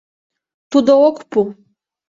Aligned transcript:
Тудо 0.71 0.93
ок 1.07 1.17
пу. 1.31 1.39